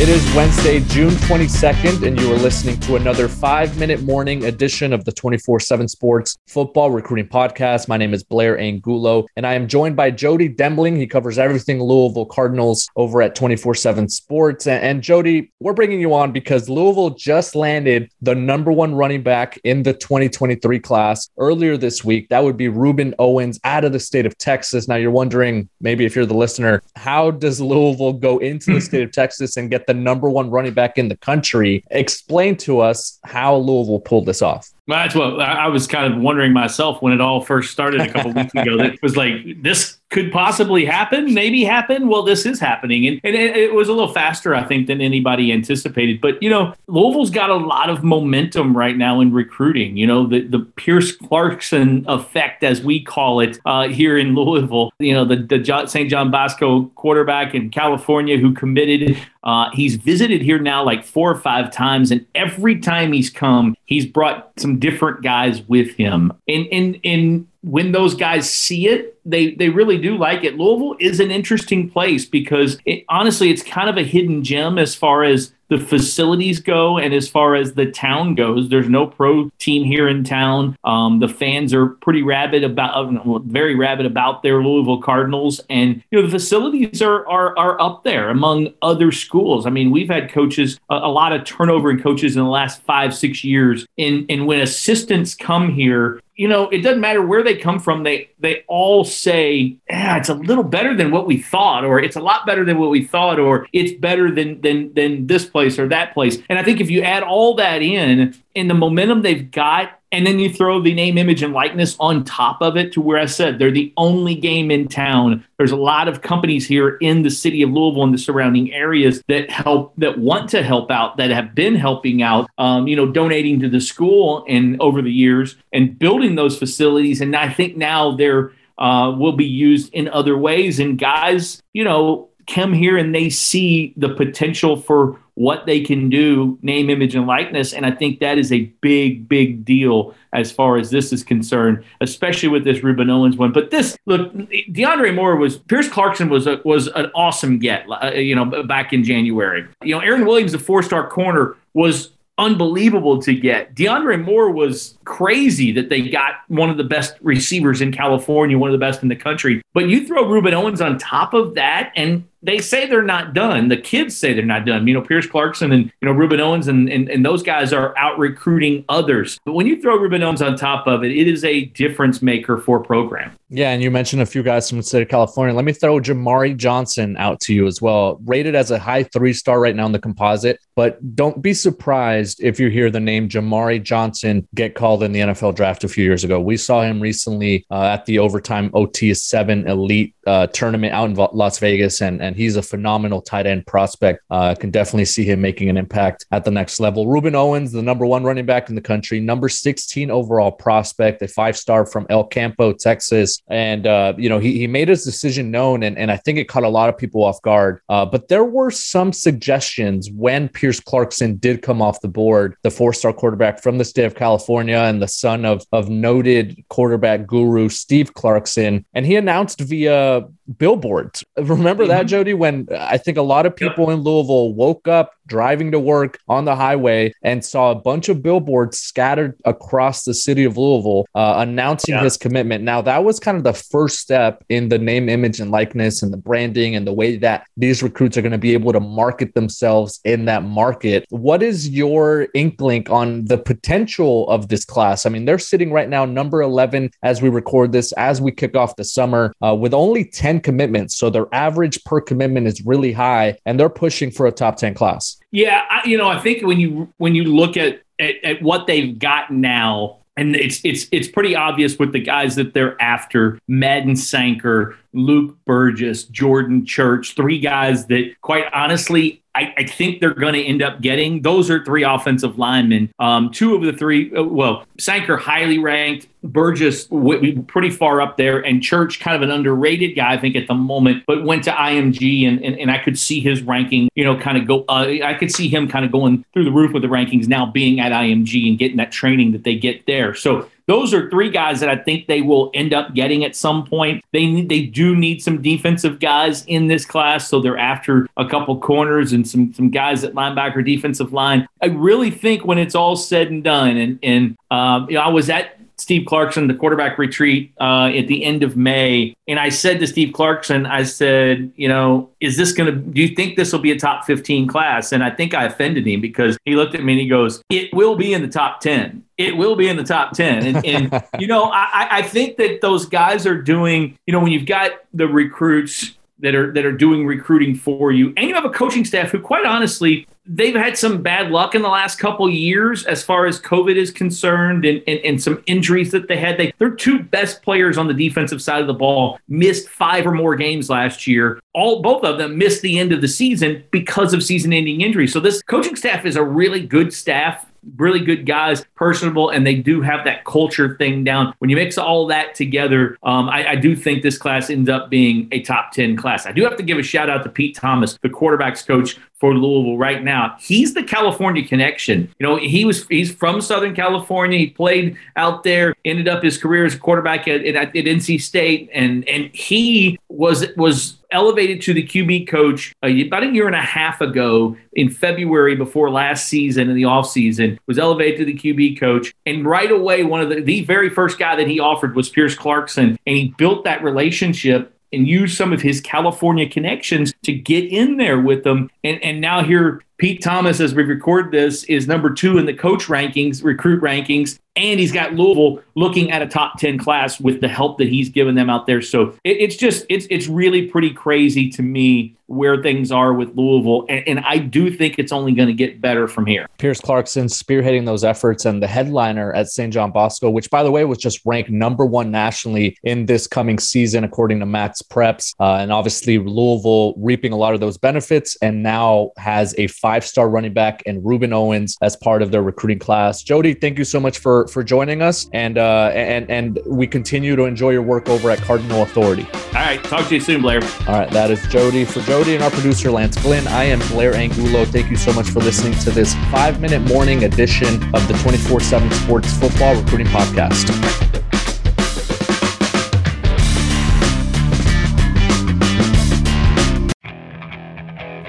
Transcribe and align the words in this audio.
It 0.00 0.08
is 0.08 0.34
Wednesday, 0.34 0.80
June 0.80 1.10
22nd, 1.10 2.06
and 2.06 2.18
you 2.18 2.32
are 2.32 2.38
listening 2.38 2.80
to 2.80 2.96
another 2.96 3.28
five 3.28 3.78
minute 3.78 4.00
morning 4.00 4.46
edition 4.46 4.94
of 4.94 5.04
the 5.04 5.12
24 5.12 5.60
7 5.60 5.86
Sports 5.88 6.38
Football 6.46 6.90
Recruiting 6.90 7.28
Podcast. 7.28 7.86
My 7.86 7.98
name 7.98 8.14
is 8.14 8.24
Blair 8.24 8.58
Angulo, 8.58 9.26
and 9.36 9.46
I 9.46 9.52
am 9.52 9.68
joined 9.68 9.96
by 9.96 10.10
Jody 10.10 10.48
Demling. 10.48 10.96
He 10.96 11.06
covers 11.06 11.36
everything 11.36 11.82
Louisville 11.82 12.24
Cardinals 12.24 12.88
over 12.96 13.20
at 13.20 13.34
24 13.34 13.74
7 13.74 14.08
Sports. 14.08 14.66
And, 14.66 15.02
Jody, 15.02 15.52
we're 15.60 15.74
bringing 15.74 16.00
you 16.00 16.14
on 16.14 16.32
because 16.32 16.70
Louisville 16.70 17.10
just 17.10 17.54
landed 17.54 18.10
the 18.22 18.34
number 18.34 18.72
one 18.72 18.94
running 18.94 19.22
back 19.22 19.58
in 19.64 19.82
the 19.82 19.92
2023 19.92 20.78
class 20.78 21.28
earlier 21.36 21.76
this 21.76 22.02
week. 22.02 22.30
That 22.30 22.42
would 22.42 22.56
be 22.56 22.68
Rueben 22.68 23.12
Owens 23.18 23.60
out 23.64 23.84
of 23.84 23.92
the 23.92 24.00
state 24.00 24.24
of 24.24 24.38
Texas. 24.38 24.88
Now, 24.88 24.96
you're 24.96 25.10
wondering, 25.10 25.68
maybe 25.82 26.06
if 26.06 26.16
you're 26.16 26.24
the 26.24 26.32
listener, 26.32 26.82
how 26.96 27.30
does 27.30 27.60
Louisville 27.60 28.14
go 28.14 28.38
into 28.38 28.72
the 28.72 28.80
state 28.80 29.02
of 29.02 29.12
Texas 29.12 29.58
and 29.58 29.68
get 29.68 29.88
the 29.90 29.94
number 29.94 30.30
one 30.30 30.50
running 30.50 30.72
back 30.72 30.98
in 30.98 31.08
the 31.08 31.16
country. 31.16 31.84
Explain 31.90 32.56
to 32.58 32.80
us 32.80 33.18
how 33.24 33.56
Louisville 33.56 34.00
pulled 34.00 34.26
this 34.26 34.40
off. 34.40 34.70
Well, 34.86 34.98
that's 34.98 35.14
what 35.14 35.40
I 35.40 35.66
was 35.68 35.86
kind 35.86 36.12
of 36.12 36.20
wondering 36.20 36.52
myself 36.52 37.02
when 37.02 37.12
it 37.12 37.20
all 37.20 37.40
first 37.40 37.72
started 37.72 38.00
a 38.00 38.12
couple 38.12 38.32
weeks 38.32 38.54
ago. 38.54 38.76
That 38.80 39.02
was 39.02 39.16
like, 39.16 39.34
this 39.62 39.98
could 40.10 40.32
possibly 40.32 40.84
happen, 40.84 41.32
maybe 41.32 41.62
happen. 41.62 42.08
Well, 42.08 42.24
this 42.24 42.44
is 42.44 42.58
happening. 42.58 43.06
And, 43.06 43.20
and 43.22 43.36
it, 43.36 43.56
it, 43.56 43.74
was 43.74 43.88
a 43.88 43.92
little 43.92 44.12
faster, 44.12 44.54
I 44.54 44.64
think, 44.64 44.88
than 44.88 45.00
anybody 45.00 45.52
anticipated. 45.52 46.20
But, 46.20 46.42
you 46.42 46.50
know, 46.50 46.74
Louisville's 46.88 47.30
got 47.30 47.48
a 47.48 47.56
lot 47.56 47.88
of 47.88 48.02
momentum 48.02 48.76
right 48.76 48.96
now 48.96 49.20
in 49.20 49.32
recruiting. 49.32 49.96
You 49.96 50.08
know, 50.08 50.26
the, 50.26 50.40
the 50.40 50.58
Pierce 50.58 51.14
Clarkson 51.14 52.04
effect, 52.08 52.64
as 52.64 52.82
we 52.82 53.02
call 53.02 53.38
it 53.38 53.60
uh, 53.64 53.88
here 53.88 54.18
in 54.18 54.34
Louisville, 54.34 54.92
you 54.98 55.14
know, 55.14 55.24
the, 55.24 55.36
the 55.36 55.86
St. 55.86 56.10
John 56.10 56.30
Bosco 56.30 56.86
quarterback 56.96 57.54
in 57.54 57.70
California 57.70 58.36
who 58.36 58.52
committed. 58.52 59.16
Uh, 59.44 59.70
he's 59.72 59.94
visited 59.94 60.42
here 60.42 60.58
now 60.58 60.84
like 60.84 61.04
four 61.04 61.30
or 61.30 61.38
five 61.38 61.70
times. 61.70 62.10
And 62.10 62.26
every 62.34 62.78
time 62.80 63.12
he's 63.12 63.30
come, 63.30 63.76
he's 63.86 64.04
brought 64.04 64.52
some 64.58 64.78
different 64.78 65.22
guys 65.22 65.62
with 65.62 65.92
him. 65.92 66.32
And, 66.48 66.66
and, 66.72 67.00
and 67.04 67.46
when 67.62 67.92
those 67.92 68.14
guys 68.14 68.48
see 68.48 68.88
it, 68.88 69.18
they 69.24 69.52
they 69.52 69.68
really 69.68 69.98
do 69.98 70.16
like 70.16 70.44
it. 70.44 70.56
Louisville 70.56 70.96
is 70.98 71.20
an 71.20 71.30
interesting 71.30 71.90
place 71.90 72.24
because 72.24 72.78
it, 72.86 73.04
honestly, 73.08 73.50
it's 73.50 73.62
kind 73.62 73.90
of 73.90 73.96
a 73.96 74.02
hidden 74.02 74.42
gem 74.42 74.78
as 74.78 74.94
far 74.94 75.24
as 75.24 75.52
the 75.68 75.78
facilities 75.78 76.58
go 76.58 76.98
and 76.98 77.14
as 77.14 77.28
far 77.28 77.54
as 77.54 77.74
the 77.74 77.86
town 77.86 78.34
goes. 78.34 78.68
There's 78.68 78.88
no 78.88 79.06
pro 79.06 79.50
team 79.58 79.84
here 79.84 80.08
in 80.08 80.24
town. 80.24 80.76
Um, 80.84 81.20
the 81.20 81.28
fans 81.28 81.72
are 81.72 81.86
pretty 81.86 82.22
rabid 82.22 82.64
about, 82.64 83.44
very 83.44 83.76
rabid 83.76 84.04
about 84.04 84.42
their 84.42 84.62
Louisville 84.62 85.00
Cardinals, 85.00 85.60
and 85.70 86.02
you 86.10 86.18
know 86.18 86.26
the 86.26 86.30
facilities 86.30 87.00
are 87.00 87.26
are 87.28 87.56
are 87.56 87.80
up 87.80 88.04
there 88.04 88.30
among 88.30 88.74
other 88.82 89.12
schools. 89.12 89.64
I 89.64 89.70
mean, 89.70 89.90
we've 89.90 90.10
had 90.10 90.30
coaches 90.30 90.80
a, 90.90 90.94
a 90.96 91.12
lot 91.12 91.32
of 91.32 91.44
turnover 91.44 91.90
in 91.90 92.02
coaches 92.02 92.36
in 92.36 92.42
the 92.42 92.50
last 92.50 92.82
five 92.82 93.14
six 93.14 93.44
years, 93.44 93.86
and 93.96 94.26
and 94.28 94.46
when 94.46 94.60
assistants 94.60 95.34
come 95.34 95.72
here 95.72 96.20
you 96.40 96.48
know, 96.48 96.70
it 96.70 96.78
doesn't 96.78 97.02
matter 97.02 97.20
where 97.20 97.44
they 97.44 97.54
come 97.54 97.78
from. 97.78 98.02
They 98.02 98.30
they 98.38 98.64
all 98.66 99.04
say, 99.04 99.76
yeah, 99.90 100.16
it's 100.16 100.30
a 100.30 100.34
little 100.34 100.64
better 100.64 100.96
than 100.96 101.10
what 101.10 101.26
we 101.26 101.36
thought, 101.36 101.84
or 101.84 102.00
it's 102.00 102.16
a 102.16 102.20
lot 102.20 102.46
better 102.46 102.64
than 102.64 102.78
what 102.78 102.88
we 102.88 103.04
thought, 103.04 103.38
or 103.38 103.68
it's 103.74 103.92
better 103.92 104.34
than 104.34 104.58
than 104.62 104.94
than 104.94 105.26
this 105.26 105.44
place 105.44 105.78
or 105.78 105.86
that 105.88 106.14
place. 106.14 106.38
And 106.48 106.58
I 106.58 106.64
think 106.64 106.80
if 106.80 106.88
you 106.88 107.02
add 107.02 107.22
all 107.22 107.56
that 107.56 107.82
in 107.82 108.34
and 108.54 108.68
the 108.68 108.74
momentum 108.74 109.22
they've 109.22 109.50
got 109.50 110.00
and 110.12 110.26
then 110.26 110.40
you 110.40 110.52
throw 110.52 110.80
the 110.80 110.92
name, 110.92 111.18
image, 111.18 111.42
and 111.42 111.52
likeness 111.52 111.96
on 112.00 112.24
top 112.24 112.60
of 112.62 112.76
it 112.76 112.92
to 112.92 113.00
where 113.00 113.18
I 113.18 113.26
said 113.26 113.58
they're 113.58 113.70
the 113.70 113.92
only 113.96 114.34
game 114.34 114.70
in 114.70 114.88
town. 114.88 115.44
There's 115.56 115.70
a 115.70 115.76
lot 115.76 116.08
of 116.08 116.20
companies 116.20 116.66
here 116.66 116.96
in 116.96 117.22
the 117.22 117.30
city 117.30 117.62
of 117.62 117.70
Louisville 117.70 118.02
and 118.02 118.14
the 118.14 118.18
surrounding 118.18 118.72
areas 118.72 119.22
that 119.28 119.50
help, 119.50 119.94
that 119.98 120.18
want 120.18 120.50
to 120.50 120.64
help 120.64 120.90
out, 120.90 121.16
that 121.18 121.30
have 121.30 121.54
been 121.54 121.76
helping 121.76 122.22
out, 122.22 122.50
um, 122.58 122.88
you 122.88 122.96
know, 122.96 123.06
donating 123.06 123.60
to 123.60 123.68
the 123.68 123.80
school 123.80 124.44
and 124.48 124.80
over 124.80 125.00
the 125.00 125.12
years 125.12 125.56
and 125.72 125.96
building 125.96 126.34
those 126.34 126.58
facilities. 126.58 127.20
And 127.20 127.36
I 127.36 127.48
think 127.48 127.76
now 127.76 128.16
they're, 128.16 128.52
uh, 128.78 129.14
will 129.16 129.36
be 129.36 129.44
used 129.44 129.92
in 129.94 130.08
other 130.08 130.36
ways. 130.36 130.80
And 130.80 130.98
guys, 130.98 131.62
you 131.72 131.84
know, 131.84 132.29
come 132.50 132.72
here 132.72 132.96
and 132.96 133.14
they 133.14 133.30
see 133.30 133.94
the 133.96 134.08
potential 134.08 134.76
for 134.76 135.18
what 135.34 135.64
they 135.64 135.80
can 135.80 136.10
do, 136.10 136.58
name, 136.60 136.90
image, 136.90 137.14
and 137.14 137.26
likeness. 137.26 137.72
And 137.72 137.86
I 137.86 137.92
think 137.92 138.20
that 138.20 138.36
is 138.36 138.52
a 138.52 138.64
big, 138.82 139.26
big 139.26 139.64
deal 139.64 140.14
as 140.34 140.52
far 140.52 140.76
as 140.76 140.90
this 140.90 141.12
is 141.12 141.24
concerned, 141.24 141.82
especially 142.02 142.50
with 142.50 142.64
this 142.64 142.80
Rueben 142.80 143.10
Owens 143.10 143.36
one. 143.36 143.52
But 143.52 143.70
this, 143.70 143.96
look, 144.04 144.32
DeAndre 144.34 145.14
Moore 145.14 145.36
was 145.36 145.56
Pierce 145.56 145.88
Clarkson 145.88 146.28
was 146.28 146.46
a, 146.46 146.60
was 146.64 146.88
an 146.88 147.10
awesome 147.14 147.58
get, 147.58 147.86
uh, 147.90 148.10
you 148.10 148.34
know, 148.34 148.64
back 148.64 148.92
in 148.92 149.02
January. 149.02 149.66
You 149.82 149.94
know, 149.94 150.00
Aaron 150.00 150.26
Williams, 150.26 150.52
the 150.52 150.58
four 150.58 150.82
star 150.82 151.08
corner, 151.08 151.56
was 151.72 152.10
unbelievable 152.40 153.20
to 153.22 153.34
get. 153.34 153.74
DeAndre 153.74 154.22
Moore 154.24 154.50
was 154.50 154.98
crazy 155.04 155.72
that 155.72 155.90
they 155.90 156.08
got 156.08 156.36
one 156.48 156.70
of 156.70 156.78
the 156.78 156.84
best 156.84 157.14
receivers 157.20 157.80
in 157.80 157.92
California, 157.92 158.58
one 158.58 158.70
of 158.70 158.72
the 158.72 158.84
best 158.84 159.02
in 159.02 159.08
the 159.08 159.16
country. 159.16 159.62
But 159.74 159.88
you 159.88 160.06
throw 160.06 160.24
Rueben 160.24 160.54
Owens 160.54 160.80
on 160.80 160.98
top 160.98 161.34
of 161.34 161.54
that, 161.54 161.92
and 161.96 162.24
they 162.42 162.58
say 162.58 162.86
they're 162.86 163.02
not 163.02 163.34
done. 163.34 163.68
The 163.68 163.76
kids 163.76 164.16
say 164.16 164.32
they're 164.32 164.44
not 164.44 164.64
done. 164.64 164.86
You 164.86 164.94
know, 164.94 165.02
Pierce 165.02 165.26
Clarkson 165.26 165.72
and 165.72 165.92
you 166.00 166.08
know 166.08 166.14
Rueben 166.14 166.40
Owens 166.40 166.68
and, 166.68 166.88
and, 166.88 167.08
and 167.08 167.24
those 167.24 167.42
guys 167.42 167.72
are 167.72 167.96
out 167.98 168.18
recruiting 168.18 168.84
others. 168.88 169.38
But 169.44 169.52
when 169.52 169.66
you 169.66 169.80
throw 169.80 169.98
Rueben 169.98 170.22
Owens 170.22 170.42
on 170.42 170.56
top 170.56 170.86
of 170.86 171.04
it, 171.04 171.12
it 171.12 171.28
is 171.28 171.44
a 171.44 171.66
difference 171.66 172.22
maker 172.22 172.58
for 172.58 172.80
program. 172.80 173.36
Yeah, 173.52 173.70
and 173.70 173.82
you 173.82 173.90
mentioned 173.90 174.22
a 174.22 174.26
few 174.26 174.44
guys 174.44 174.68
from 174.68 174.78
the 174.78 174.84
state 174.84 175.02
of 175.02 175.08
California. 175.08 175.54
Let 175.54 175.64
me 175.64 175.72
throw 175.72 175.98
Jamari 175.98 176.56
Johnson 176.56 177.16
out 177.16 177.40
to 177.40 177.54
you 177.54 177.66
as 177.66 177.82
well. 177.82 178.20
Rated 178.24 178.54
as 178.54 178.70
a 178.70 178.78
high 178.78 179.02
three 179.02 179.32
star 179.32 179.60
right 179.60 179.74
now 179.74 179.86
in 179.86 179.92
the 179.92 179.98
composite, 179.98 180.60
but 180.76 181.16
don't 181.16 181.42
be 181.42 181.52
surprised 181.52 182.42
if 182.42 182.60
you 182.60 182.68
hear 182.68 182.90
the 182.90 183.00
name 183.00 183.28
Jamari 183.28 183.82
Johnson 183.82 184.46
get 184.54 184.74
called 184.74 185.02
in 185.02 185.12
the 185.12 185.20
NFL 185.20 185.56
draft 185.56 185.84
a 185.84 185.88
few 185.88 186.04
years 186.04 186.22
ago. 186.22 186.40
We 186.40 186.56
saw 186.56 186.82
him 186.82 187.00
recently 187.00 187.66
uh, 187.70 187.82
at 187.82 188.06
the 188.06 188.20
overtime 188.20 188.70
OT 188.72 189.12
seven 189.14 189.66
elite 189.66 190.14
uh, 190.30 190.46
tournament 190.46 190.94
out 190.94 191.10
in 191.10 191.16
Las 191.16 191.58
Vegas, 191.58 192.00
and, 192.00 192.22
and 192.22 192.36
he's 192.36 192.54
a 192.54 192.62
phenomenal 192.62 193.20
tight 193.20 193.46
end 193.46 193.66
prospect. 193.66 194.22
Uh, 194.30 194.54
can 194.54 194.70
definitely 194.70 195.04
see 195.04 195.24
him 195.24 195.40
making 195.40 195.68
an 195.68 195.76
impact 195.76 196.24
at 196.30 196.44
the 196.44 196.52
next 196.52 196.78
level. 196.78 197.06
Rueben 197.06 197.34
Owens, 197.34 197.72
the 197.72 197.82
number 197.82 198.06
one 198.06 198.22
running 198.22 198.46
back 198.46 198.68
in 198.68 198.76
the 198.76 198.80
country, 198.80 199.18
number 199.18 199.48
16 199.48 200.08
overall 200.08 200.52
prospect, 200.52 201.20
a 201.22 201.26
five 201.26 201.56
star 201.56 201.84
from 201.84 202.06
El 202.10 202.22
Campo, 202.22 202.72
Texas. 202.72 203.42
And, 203.48 203.88
uh, 203.88 204.12
you 204.16 204.28
know, 204.28 204.38
he, 204.38 204.56
he 204.56 204.68
made 204.68 204.88
his 204.88 205.04
decision 205.04 205.50
known, 205.50 205.82
and, 205.82 205.98
and 205.98 206.12
I 206.12 206.16
think 206.16 206.38
it 206.38 206.44
caught 206.44 206.62
a 206.62 206.68
lot 206.68 206.88
of 206.88 206.96
people 206.96 207.24
off 207.24 207.42
guard. 207.42 207.80
Uh, 207.88 208.06
but 208.06 208.28
there 208.28 208.44
were 208.44 208.70
some 208.70 209.12
suggestions 209.12 210.08
when 210.12 210.48
Pierce 210.48 210.78
Clarkson 210.78 211.38
did 211.38 211.60
come 211.60 211.82
off 211.82 212.02
the 212.02 212.08
board, 212.08 212.54
the 212.62 212.70
four 212.70 212.92
star 212.92 213.12
quarterback 213.12 213.60
from 213.60 213.78
the 213.78 213.84
state 213.84 214.04
of 214.04 214.14
California 214.14 214.78
and 214.78 215.02
the 215.02 215.08
son 215.08 215.44
of, 215.44 215.64
of 215.72 215.88
noted 215.88 216.62
quarterback 216.68 217.26
guru 217.26 217.68
Steve 217.68 218.14
Clarkson. 218.14 218.86
And 218.94 219.04
he 219.04 219.16
announced 219.16 219.58
via 219.58 220.19
a 220.20 220.28
billboards. 220.58 221.24
Remember 221.36 221.84
mm-hmm. 221.84 221.90
that, 221.90 222.06
Jody, 222.06 222.34
when 222.34 222.68
I 222.78 222.98
think 222.98 223.16
a 223.16 223.22
lot 223.22 223.46
of 223.46 223.54
people 223.54 223.86
yep. 223.86 223.94
in 223.94 224.00
Louisville 224.02 224.54
woke 224.54 224.88
up 224.88 225.12
driving 225.30 225.70
to 225.70 225.78
work 225.78 226.18
on 226.28 226.44
the 226.44 226.56
highway 226.56 227.14
and 227.22 227.42
saw 227.42 227.70
a 227.70 227.74
bunch 227.74 228.08
of 228.08 228.22
billboards 228.22 228.78
scattered 228.78 229.40
across 229.44 230.02
the 230.02 230.12
city 230.12 230.44
of 230.44 230.58
Louisville 230.58 231.06
uh, 231.14 231.34
announcing 231.38 231.94
yeah. 231.94 232.02
his 232.02 232.16
commitment. 232.16 232.64
Now, 232.64 232.82
that 232.82 233.04
was 233.04 233.20
kind 233.20 233.36
of 233.36 233.44
the 233.44 233.54
first 233.54 234.00
step 234.00 234.44
in 234.48 234.68
the 234.68 234.78
name, 234.78 235.08
image, 235.08 235.40
and 235.40 235.50
likeness 235.50 236.02
and 236.02 236.12
the 236.12 236.16
branding 236.16 236.74
and 236.74 236.86
the 236.86 236.92
way 236.92 237.16
that 237.18 237.46
these 237.56 237.82
recruits 237.82 238.18
are 238.18 238.22
going 238.22 238.32
to 238.32 238.38
be 238.38 238.52
able 238.52 238.72
to 238.72 238.80
market 238.80 239.34
themselves 239.34 240.00
in 240.04 240.24
that 240.24 240.42
market. 240.42 241.06
What 241.10 241.42
is 241.42 241.68
your 241.68 242.26
inkling 242.34 242.90
on 242.90 243.24
the 243.26 243.38
potential 243.38 244.28
of 244.28 244.48
this 244.48 244.64
class? 244.64 245.06
I 245.06 245.10
mean, 245.10 245.24
they're 245.24 245.38
sitting 245.38 245.72
right 245.72 245.88
now 245.88 246.04
number 246.04 246.42
11 246.42 246.90
as 247.04 247.22
we 247.22 247.28
record 247.28 247.70
this, 247.70 247.92
as 247.92 248.20
we 248.20 248.32
kick 248.32 248.56
off 248.56 248.74
the 248.74 248.84
summer, 248.84 249.32
uh, 249.44 249.54
with 249.54 249.72
only 249.72 250.04
10 250.04 250.39
10 250.40 250.42
commitments. 250.42 250.96
So 250.96 251.10
their 251.10 251.26
average 251.32 251.82
per 251.84 252.00
commitment 252.00 252.46
is 252.46 252.64
really 252.64 252.92
high 252.92 253.38
and 253.44 253.58
they're 253.58 253.68
pushing 253.68 254.10
for 254.10 254.26
a 254.26 254.32
top 254.32 254.56
10 254.56 254.74
class. 254.74 255.16
Yeah, 255.30 255.62
I, 255.70 255.86
you 255.86 255.96
know, 255.96 256.08
I 256.08 256.18
think 256.18 256.44
when 256.44 256.58
you 256.58 256.92
when 256.98 257.14
you 257.14 257.24
look 257.24 257.56
at, 257.56 257.82
at, 257.98 258.14
at 258.24 258.42
what 258.42 258.66
they've 258.66 258.98
got 258.98 259.30
now, 259.30 259.98
and 260.16 260.34
it's 260.34 260.60
it's 260.64 260.86
it's 260.90 261.08
pretty 261.08 261.36
obvious 261.36 261.78
with 261.78 261.92
the 261.92 262.00
guys 262.00 262.34
that 262.34 262.52
they're 262.52 262.80
after: 262.82 263.38
Madden 263.46 263.96
Sanker, 263.96 264.76
Luke 264.92 265.36
Burgess, 265.44 266.04
Jordan 266.04 266.66
Church, 266.66 267.14
three 267.14 267.38
guys 267.38 267.86
that, 267.86 268.14
quite 268.20 268.44
honestly, 268.52 269.22
I, 269.34 269.54
I 269.58 269.64
think 269.64 270.00
they're 270.00 270.12
going 270.12 270.34
to 270.34 270.44
end 270.44 270.60
up 270.60 270.80
getting. 270.80 271.22
Those 271.22 271.50
are 271.50 271.64
three 271.64 271.84
offensive 271.84 272.38
linemen. 272.38 272.90
Um, 272.98 273.30
two 273.30 273.54
of 273.54 273.62
the 273.62 273.72
three, 273.72 274.12
uh, 274.14 274.24
well, 274.24 274.66
Sanker 274.78 275.16
highly 275.16 275.58
ranked, 275.58 276.08
Burgess 276.24 276.86
w- 276.86 277.40
pretty 277.42 277.70
far 277.70 278.00
up 278.00 278.16
there, 278.16 278.40
and 278.40 278.60
Church 278.60 278.98
kind 278.98 279.16
of 279.16 279.22
an 279.22 279.30
underrated 279.30 279.94
guy, 279.94 280.14
I 280.14 280.18
think, 280.18 280.34
at 280.34 280.48
the 280.48 280.54
moment, 280.54 281.04
but 281.06 281.24
went 281.24 281.44
to 281.44 281.52
IMG, 281.52 282.26
and, 282.26 282.44
and, 282.44 282.58
and 282.58 282.70
I 282.72 282.78
could 282.78 282.98
see 282.98 283.20
his 283.20 283.42
ranking, 283.42 283.88
you 283.94 284.02
know, 284.02 284.18
kind 284.18 284.36
of 284.36 284.48
go. 284.48 284.64
Uh, 284.68 284.98
I 285.04 285.14
could 285.14 285.30
see 285.30 285.48
him 285.48 285.68
kind 285.68 285.84
of 285.84 285.92
going 285.92 286.24
through 286.32 286.44
the 286.44 286.52
roof 286.52 286.72
with 286.72 286.82
the 286.82 286.88
rankings 286.88 287.28
now 287.28 287.46
being 287.46 287.78
at 287.78 287.92
IMG 287.92 288.48
and 288.48 288.58
getting 288.58 288.78
that 288.78 288.90
training 288.90 289.30
that 289.32 289.44
they 289.44 289.54
get 289.54 289.86
there. 289.86 290.12
So 290.12 290.50
those 290.70 290.94
are 290.94 291.10
three 291.10 291.30
guys 291.30 291.58
that 291.58 291.68
I 291.68 291.74
think 291.74 292.06
they 292.06 292.22
will 292.22 292.52
end 292.54 292.72
up 292.72 292.94
getting 292.94 293.24
at 293.24 293.34
some 293.34 293.66
point. 293.66 294.04
They 294.12 294.42
they 294.42 294.62
do 294.62 294.94
need 294.94 295.20
some 295.20 295.42
defensive 295.42 295.98
guys 295.98 296.44
in 296.44 296.68
this 296.68 296.84
class, 296.84 297.28
so 297.28 297.40
they're 297.40 297.58
after 297.58 298.06
a 298.16 298.24
couple 298.24 298.56
corners 298.60 299.12
and 299.12 299.26
some 299.26 299.52
some 299.52 299.70
guys 299.70 300.04
at 300.04 300.14
linebacker, 300.14 300.64
defensive 300.64 301.12
line. 301.12 301.48
I 301.60 301.66
really 301.66 302.12
think 302.12 302.44
when 302.44 302.56
it's 302.56 302.76
all 302.76 302.94
said 302.94 303.32
and 303.32 303.42
done, 303.42 303.76
and 303.78 303.98
and 304.04 304.38
um, 304.52 304.88
you 304.88 304.94
know, 304.94 305.00
I 305.00 305.08
was 305.08 305.28
at 305.28 305.59
Steve 305.80 306.06
Clarkson, 306.06 306.46
the 306.46 306.54
quarterback 306.54 306.98
retreat 306.98 307.52
uh, 307.58 307.86
at 307.86 308.06
the 308.06 308.22
end 308.22 308.42
of 308.42 308.54
May. 308.54 309.14
And 309.26 309.40
I 309.40 309.48
said 309.48 309.80
to 309.80 309.86
Steve 309.86 310.12
Clarkson, 310.12 310.66
I 310.66 310.82
said, 310.82 311.50
you 311.56 311.68
know, 311.68 312.10
is 312.20 312.36
this 312.36 312.52
going 312.52 312.72
to, 312.72 312.78
do 312.78 313.00
you 313.00 313.14
think 313.14 313.36
this 313.36 313.50
will 313.50 313.60
be 313.60 313.72
a 313.72 313.78
top 313.78 314.04
15 314.04 314.46
class? 314.46 314.92
And 314.92 315.02
I 315.02 315.10
think 315.10 315.32
I 315.32 315.44
offended 315.44 315.86
him 315.86 316.02
because 316.02 316.36
he 316.44 316.54
looked 316.54 316.74
at 316.74 316.84
me 316.84 316.92
and 316.92 317.00
he 317.00 317.08
goes, 317.08 317.42
it 317.48 317.72
will 317.72 317.96
be 317.96 318.12
in 318.12 318.20
the 318.20 318.28
top 318.28 318.60
10. 318.60 319.02
It 319.16 319.36
will 319.36 319.56
be 319.56 319.68
in 319.68 319.76
the 319.76 319.84
top 319.84 320.12
10. 320.12 320.46
And, 320.46 320.66
and 320.66 321.04
you 321.18 321.26
know, 321.26 321.44
I, 321.44 321.88
I 321.90 322.02
think 322.02 322.36
that 322.36 322.60
those 322.60 322.84
guys 322.84 323.26
are 323.26 323.40
doing, 323.40 323.96
you 324.06 324.12
know, 324.12 324.20
when 324.20 324.32
you've 324.32 324.46
got 324.46 324.72
the 324.92 325.08
recruits 325.08 325.92
that 326.18 326.34
are 326.34 326.52
that 326.52 326.66
are 326.66 326.72
doing 326.72 327.06
recruiting 327.06 327.54
for 327.54 327.92
you 327.92 328.12
and 328.18 328.28
you 328.28 328.34
have 328.34 328.44
a 328.44 328.50
coaching 328.50 328.84
staff 328.84 329.10
who 329.10 329.18
quite 329.18 329.46
honestly 329.46 330.06
they've 330.32 330.54
had 330.54 330.78
some 330.78 331.02
bad 331.02 331.30
luck 331.30 331.56
in 331.56 331.62
the 331.62 331.68
last 331.68 331.98
couple 331.98 332.30
years 332.30 332.86
as 332.86 333.02
far 333.02 333.26
as 333.26 333.40
covid 333.40 333.74
is 333.74 333.90
concerned 333.90 334.64
and, 334.64 334.80
and, 334.86 335.00
and 335.00 335.22
some 335.22 335.42
injuries 335.46 335.90
that 335.90 336.06
they 336.06 336.16
had. 336.16 336.38
They, 336.38 336.52
their 336.58 336.70
two 336.70 337.02
best 337.02 337.42
players 337.42 337.76
on 337.76 337.88
the 337.88 337.94
defensive 337.94 338.40
side 338.40 338.60
of 338.60 338.66
the 338.66 338.74
ball 338.74 339.18
missed 339.28 339.68
five 339.68 340.06
or 340.06 340.12
more 340.12 340.36
games 340.36 340.70
last 340.70 341.06
year. 341.06 341.40
All 341.52 341.82
both 341.82 342.04
of 342.04 342.18
them 342.18 342.38
missed 342.38 342.62
the 342.62 342.78
end 342.78 342.92
of 342.92 343.00
the 343.00 343.08
season 343.08 343.64
because 343.72 344.14
of 344.14 344.22
season 344.22 344.52
ending 344.52 344.82
injuries. 344.82 345.12
So 345.12 345.18
this 345.18 345.42
coaching 345.42 345.74
staff 345.74 346.04
is 346.06 346.16
a 346.16 346.22
really 346.22 346.64
good 346.64 346.92
staff 346.92 347.49
really 347.76 348.00
good 348.00 348.26
guys, 348.26 348.64
personable, 348.74 349.30
and 349.30 349.46
they 349.46 349.54
do 349.54 349.80
have 349.80 350.04
that 350.04 350.24
culture 350.24 350.76
thing 350.76 351.04
down. 351.04 351.34
When 351.38 351.50
you 351.50 351.56
mix 351.56 351.78
all 351.78 352.06
that 352.06 352.34
together, 352.34 352.96
um, 353.02 353.28
I, 353.28 353.50
I, 353.50 353.56
do 353.56 353.76
think 353.76 354.02
this 354.02 354.16
class 354.16 354.50
ends 354.50 354.68
up 354.68 354.90
being 354.90 355.28
a 355.32 355.42
top 355.42 355.72
10 355.72 355.96
class. 355.96 356.26
I 356.26 356.32
do 356.32 356.42
have 356.44 356.56
to 356.56 356.62
give 356.62 356.78
a 356.78 356.82
shout 356.82 357.10
out 357.10 357.22
to 357.24 357.28
Pete 357.28 357.54
Thomas, 357.54 357.98
the 358.02 358.08
quarterbacks 358.08 358.66
coach 358.66 358.96
for 359.20 359.34
Louisville 359.34 359.76
right 359.76 360.02
now. 360.02 360.34
He's 360.40 360.72
the 360.72 360.82
California 360.82 361.46
connection. 361.46 362.12
You 362.18 362.26
know, 362.26 362.36
he 362.36 362.64
was 362.64 362.86
he's 362.88 363.12
from 363.12 363.42
Southern 363.42 363.74
California. 363.74 364.38
He 364.38 364.46
played 364.48 364.96
out 365.16 365.44
there, 365.44 365.74
ended 365.84 366.08
up 366.08 366.22
his 366.22 366.38
career 366.38 366.64
as 366.64 366.74
a 366.74 366.78
quarterback 366.78 367.28
at, 367.28 367.44
at, 367.44 367.56
at 367.56 367.72
NC 367.74 368.20
State, 368.20 368.70
and 368.72 369.06
and 369.06 369.30
he 369.34 369.98
was 370.20 370.44
was 370.54 370.98
elevated 371.12 371.62
to 371.62 371.72
the 371.72 371.82
QB 371.82 372.28
coach 372.28 372.74
about 372.82 373.22
a 373.22 373.26
year 373.26 373.46
and 373.46 373.56
a 373.56 373.62
half 373.62 374.02
ago 374.02 374.54
in 374.74 374.90
February 374.90 375.56
before 375.56 375.90
last 375.90 376.28
season 376.28 376.68
in 376.68 376.76
the 376.76 376.82
offseason, 376.82 377.58
was 377.66 377.78
elevated 377.78 378.18
to 378.18 378.26
the 378.26 378.34
QB 378.34 378.78
coach. 378.78 379.14
And 379.24 379.46
right 379.46 379.70
away, 379.70 380.04
one 380.04 380.20
of 380.20 380.28
the, 380.28 380.42
the 380.42 380.62
very 380.64 380.90
first 380.90 381.18
guy 381.18 381.36
that 381.36 381.48
he 381.48 381.58
offered 381.58 381.96
was 381.96 382.10
Pierce 382.10 382.34
Clarkson. 382.34 382.98
And 383.06 383.16
he 383.16 383.34
built 383.38 383.64
that 383.64 383.82
relationship 383.82 384.76
and 384.92 385.08
used 385.08 385.38
some 385.38 385.54
of 385.54 385.62
his 385.62 385.80
California 385.80 386.46
connections 386.46 387.14
to 387.22 387.32
get 387.32 387.64
in 387.64 387.96
there 387.96 388.20
with 388.20 388.44
them. 388.44 388.68
And, 388.84 389.02
and 389.02 389.22
now 389.22 389.42
here, 389.42 389.82
Pete 390.00 390.22
Thomas, 390.22 390.60
as 390.60 390.74
we 390.74 390.82
record 390.82 391.30
this, 391.30 391.64
is 391.64 391.86
number 391.86 392.08
two 392.08 392.38
in 392.38 392.46
the 392.46 392.54
coach 392.54 392.86
rankings, 392.86 393.44
recruit 393.44 393.82
rankings 393.82 394.38
and 394.56 394.80
he's 394.80 394.92
got 394.92 395.14
Louisville 395.14 395.62
looking 395.74 396.10
at 396.10 396.22
a 396.22 396.26
top 396.26 396.58
10 396.58 396.78
class 396.78 397.20
with 397.20 397.40
the 397.40 397.48
help 397.48 397.78
that 397.78 397.88
he's 397.88 398.08
given 398.08 398.34
them 398.34 398.50
out 398.50 398.66
there. 398.66 398.82
So 398.82 399.14
it, 399.24 399.36
it's 399.40 399.56
just 399.56 399.86
it's 399.88 400.06
it's 400.10 400.26
really 400.26 400.66
pretty 400.66 400.92
crazy 400.92 401.48
to 401.50 401.62
me 401.62 402.16
where 402.26 402.62
things 402.62 402.92
are 402.92 403.12
with 403.12 403.34
Louisville. 403.34 403.86
And, 403.88 404.06
and 404.06 404.20
I 404.20 404.38
do 404.38 404.70
think 404.70 405.00
it's 405.00 405.10
only 405.10 405.32
going 405.32 405.48
to 405.48 405.54
get 405.54 405.80
better 405.80 406.06
from 406.06 406.26
here. 406.26 406.46
Pierce 406.58 406.80
Clarkson 406.80 407.26
spearheading 407.26 407.86
those 407.86 408.04
efforts 408.04 408.44
and 408.44 408.62
the 408.62 408.68
headliner 408.68 409.32
at 409.32 409.48
St. 409.48 409.72
John 409.72 409.90
Bosco, 409.90 410.30
which 410.30 410.48
by 410.48 410.62
the 410.62 410.70
way 410.70 410.84
was 410.84 410.98
just 410.98 411.20
ranked 411.24 411.50
number 411.50 411.84
one 411.84 412.12
nationally 412.12 412.76
in 412.84 413.06
this 413.06 413.26
coming 413.26 413.58
season, 413.58 414.04
according 414.04 414.38
to 414.40 414.46
MaxPreps. 414.46 415.34
Uh, 415.40 415.56
and 415.56 415.72
obviously 415.72 416.18
Louisville 416.18 416.94
reaping 416.98 417.32
a 417.32 417.36
lot 417.36 417.54
of 417.54 417.58
those 417.58 417.78
benefits 417.78 418.36
and 418.40 418.62
now 418.62 419.10
has 419.16 419.52
a 419.58 419.66
five-star 419.90 420.30
running 420.30 420.52
back 420.52 420.84
and 420.86 421.02
Rueben 421.02 421.32
Owens 421.32 421.76
as 421.82 421.96
part 421.96 422.22
of 422.22 422.30
their 422.30 422.44
recruiting 422.44 422.78
class. 422.78 423.24
Jody, 423.24 423.54
thank 423.54 423.76
you 423.76 423.82
so 423.84 423.98
much 423.98 424.18
for 424.18 424.46
for 424.46 424.62
joining 424.62 425.02
us, 425.02 425.28
and 425.32 425.58
uh, 425.58 425.90
and 425.92 426.30
and 426.30 426.60
we 426.64 426.86
continue 426.86 427.34
to 427.34 427.42
enjoy 427.42 427.70
your 427.70 427.82
work 427.82 428.08
over 428.08 428.30
at 428.30 428.38
Cardinal 428.38 428.82
Authority. 428.82 429.26
All 429.32 429.54
right, 429.54 429.82
talk 429.82 430.06
to 430.06 430.14
you 430.14 430.20
soon, 430.20 430.42
Blair. 430.42 430.62
All 430.86 430.94
right, 431.00 431.10
that 431.10 431.32
is 431.32 431.44
Jody 431.48 431.84
for 431.84 432.02
Jody 432.02 432.36
and 432.36 432.44
our 432.44 432.52
producer 432.52 432.92
Lance 432.92 433.20
Glenn. 433.20 433.48
I 433.48 433.64
am 433.64 433.80
Blair 433.88 434.14
Angulo. 434.14 434.64
Thank 434.64 434.90
you 434.92 434.96
so 434.96 435.12
much 435.12 435.28
for 435.28 435.40
listening 435.40 435.76
to 435.80 435.90
this 435.90 436.14
five-minute 436.30 436.82
morning 436.82 437.24
edition 437.24 437.74
of 437.92 438.06
the 438.06 438.14
24/7 438.22 438.92
Sports 438.92 439.36
Football 439.38 439.74
Recruiting 439.74 440.06
Podcast. 440.06 440.70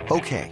Okay, 0.10 0.52